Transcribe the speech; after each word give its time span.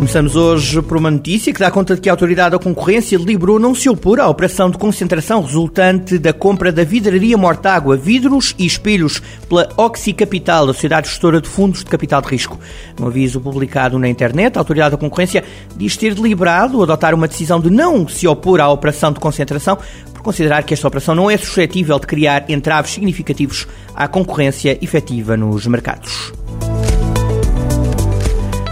Começamos 0.00 0.34
hoje 0.34 0.80
por 0.80 0.96
uma 0.96 1.10
notícia 1.10 1.52
que 1.52 1.60
dá 1.60 1.70
conta 1.70 1.94
de 1.94 2.00
que 2.00 2.08
a 2.08 2.12
Autoridade 2.14 2.52
da 2.52 2.58
Concorrência 2.58 3.18
deliberou 3.18 3.58
não 3.58 3.74
se 3.74 3.86
opor 3.86 4.18
à 4.18 4.26
operação 4.26 4.70
de 4.70 4.78
concentração 4.78 5.42
resultante 5.42 6.16
da 6.16 6.32
compra 6.32 6.72
da 6.72 6.82
vidraria 6.82 7.36
Mortágua, 7.36 7.98
vidros 7.98 8.54
e 8.58 8.64
espelhos 8.64 9.20
pela 9.46 9.68
Oxy 9.76 10.14
Capital, 10.14 10.64
a 10.64 10.72
sociedade 10.72 11.06
gestora 11.06 11.38
de 11.38 11.46
fundos 11.46 11.84
de 11.84 11.90
capital 11.90 12.22
de 12.22 12.28
risco. 12.28 12.58
Num 12.98 13.08
aviso 13.08 13.42
publicado 13.42 13.98
na 13.98 14.08
internet, 14.08 14.56
a 14.56 14.60
Autoridade 14.60 14.92
da 14.92 14.96
Concorrência 14.96 15.44
diz 15.76 15.98
ter 15.98 16.14
deliberado 16.14 16.82
adotar 16.82 17.14
uma 17.14 17.28
decisão 17.28 17.60
de 17.60 17.68
não 17.68 18.08
se 18.08 18.26
opor 18.26 18.58
à 18.58 18.70
operação 18.70 19.12
de 19.12 19.20
concentração 19.20 19.76
por 20.14 20.22
considerar 20.22 20.62
que 20.62 20.72
esta 20.72 20.88
operação 20.88 21.14
não 21.14 21.30
é 21.30 21.36
suscetível 21.36 21.98
de 21.98 22.06
criar 22.06 22.50
entraves 22.50 22.92
significativos 22.92 23.68
à 23.94 24.08
concorrência 24.08 24.78
efetiva 24.82 25.36
nos 25.36 25.66
mercados. 25.66 26.32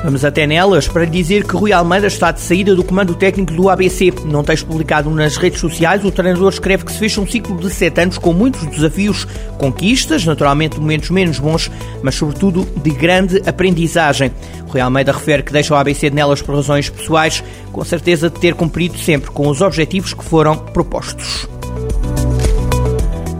Vamos 0.08 0.24
até 0.24 0.46
nelas 0.46 0.88
para 0.88 1.04
dizer 1.04 1.44
que 1.44 1.54
Rui 1.54 1.70
Almeida 1.70 2.06
está 2.06 2.32
de 2.32 2.40
saída 2.40 2.74
do 2.74 2.82
comando 2.82 3.14
técnico 3.14 3.52
do 3.52 3.68
ABC. 3.68 4.10
Num 4.24 4.42
texto 4.42 4.64
publicado 4.64 5.10
nas 5.10 5.36
redes 5.36 5.60
sociais, 5.60 6.02
o 6.02 6.10
treinador 6.10 6.50
escreve 6.50 6.86
que 6.86 6.92
se 6.92 6.98
fecha 6.98 7.20
um 7.20 7.26
ciclo 7.26 7.54
de 7.58 7.68
sete 7.68 8.00
anos 8.00 8.16
com 8.16 8.32
muitos 8.32 8.66
desafios, 8.68 9.26
conquistas, 9.58 10.24
naturalmente 10.24 10.80
momentos 10.80 11.10
menos 11.10 11.38
bons, 11.38 11.70
mas 12.02 12.14
sobretudo 12.14 12.66
de 12.82 12.88
grande 12.88 13.42
aprendizagem. 13.46 14.32
Rui 14.68 14.80
Almeida 14.80 15.12
refere 15.12 15.42
que 15.42 15.52
deixa 15.52 15.74
o 15.74 15.76
ABC 15.76 16.08
de 16.08 16.16
nelas 16.16 16.40
por 16.40 16.54
razões 16.54 16.88
pessoais, 16.88 17.44
com 17.70 17.84
certeza 17.84 18.30
de 18.30 18.40
ter 18.40 18.54
cumprido 18.54 18.96
sempre 18.96 19.30
com 19.30 19.46
os 19.46 19.60
objetivos 19.60 20.14
que 20.14 20.24
foram 20.24 20.56
propostos. 20.56 21.46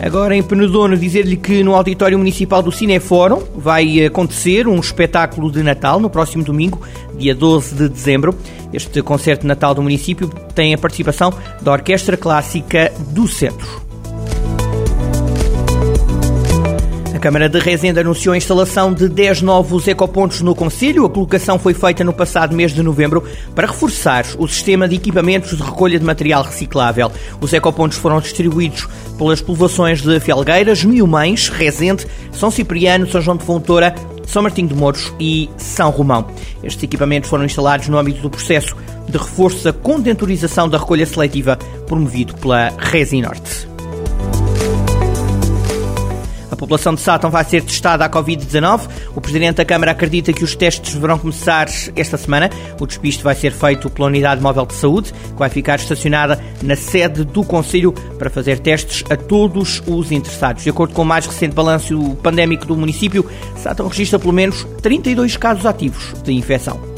Agora 0.00 0.36
em 0.36 0.42
Penedono, 0.42 0.96
dizer-lhe 0.96 1.36
que 1.36 1.62
no 1.64 1.74
Auditório 1.74 2.16
Municipal 2.16 2.62
do 2.62 2.70
Cinefórum 2.70 3.42
vai 3.56 4.04
acontecer 4.04 4.68
um 4.68 4.78
espetáculo 4.78 5.50
de 5.50 5.62
Natal 5.62 5.98
no 5.98 6.08
próximo 6.08 6.44
domingo, 6.44 6.80
dia 7.18 7.34
12 7.34 7.74
de 7.74 7.88
dezembro. 7.88 8.34
Este 8.72 9.02
concerto 9.02 9.42
de 9.42 9.48
Natal 9.48 9.74
do 9.74 9.82
município 9.82 10.28
tem 10.54 10.72
a 10.72 10.78
participação 10.78 11.32
da 11.60 11.72
Orquestra 11.72 12.16
Clássica 12.16 12.92
do 13.10 13.26
Centro. 13.26 13.88
A 17.19 17.20
Câmara 17.20 17.48
de 17.48 17.58
Rezende 17.58 17.98
anunciou 17.98 18.33
a 18.33 18.36
instalação 18.36 18.94
de 18.94 19.08
10 19.08 19.42
novos 19.42 19.88
ecopontos 19.88 20.41
no 20.41 20.55
Conselho. 20.55 21.05
A 21.05 21.11
colocação 21.11 21.58
foi 21.58 21.75
feita 21.75 22.05
no 22.05 22.12
passado 22.12 22.55
mês 22.55 22.72
de 22.72 22.80
novembro 22.80 23.25
para 23.56 23.66
reforçar 23.66 24.25
o 24.38 24.47
sistema 24.47 24.86
de 24.86 24.94
equipamentos 24.94 25.56
de 25.56 25.60
recolha 25.60 25.98
de 25.98 26.05
material 26.05 26.44
reciclável. 26.44 27.10
Os 27.41 27.52
ecopontos 27.52 27.98
foram 27.98 28.20
distribuídos 28.20 28.86
pelas 29.19 29.41
povoações 29.41 30.00
de 30.00 30.20
Felgueiras, 30.20 30.84
Miumães, 30.84 31.48
Rezende, 31.48 32.06
São 32.30 32.52
Cipriano, 32.52 33.10
São 33.10 33.20
João 33.20 33.36
de 33.36 33.42
Fontoura, 33.42 33.92
São 34.25 34.41
Martinho 34.41 34.69
de 34.69 34.77
Mouros 34.77 35.12
e 35.19 35.50
São 35.56 35.91
Romão. 35.91 36.25
Estes 36.62 36.84
equipamentos 36.84 37.28
foram 37.28 37.44
instalados 37.44 37.88
no 37.88 37.98
âmbito 37.98 38.22
do 38.22 38.30
processo 38.30 38.77
de 39.08 39.19
reforço 39.19 39.64
da 39.64 39.72
condentorização 39.72 40.69
da 40.69 40.78
recolha 40.78 41.05
seletiva 41.05 41.58
promovido 41.88 42.34
pela 42.34 42.72
Resi 42.78 43.20
Norte. 43.20 43.67
A 46.50 46.56
população 46.56 46.94
de 46.94 47.00
Sátão 47.00 47.30
vai 47.30 47.44
ser 47.44 47.62
testada 47.62 48.04
à 48.04 48.10
Covid-19. 48.10 48.88
O 49.14 49.20
Presidente 49.20 49.56
da 49.56 49.64
Câmara 49.64 49.92
acredita 49.92 50.32
que 50.32 50.44
os 50.44 50.54
testes 50.54 50.94
deverão 50.94 51.18
começar 51.18 51.68
esta 51.94 52.16
semana. 52.16 52.50
O 52.80 52.86
despiste 52.86 53.22
vai 53.22 53.34
ser 53.34 53.52
feito 53.52 53.91
pela 53.91 54.08
Unidade 54.08 54.41
Móvel 54.41 54.66
de 54.66 54.74
Saúde, 54.74 55.12
que 55.12 55.38
vai 55.38 55.50
ficar 55.50 55.76
estacionada 55.76 56.42
na 56.62 56.76
sede 56.76 57.24
do 57.24 57.44
Conselho 57.44 57.92
para 58.19 58.31
fazer 58.31 58.58
testes 58.58 59.04
a 59.10 59.16
todos 59.16 59.82
os 59.87 60.10
interessados. 60.10 60.64
De 60.64 60.70
acordo 60.70 60.94
com 60.94 61.03
o 61.03 61.06
mais 61.06 61.26
recente 61.26 61.54
balanço 61.54 62.16
pandémico 62.22 62.66
do 62.66 62.76
município, 62.76 63.25
Sátão 63.56 63.88
registra 63.88 64.19
pelo 64.19 64.32
menos 64.32 64.66
32 64.82 65.37
casos 65.37 65.66
ativos 65.66 66.14
de 66.25 66.32
infecção. 66.32 66.97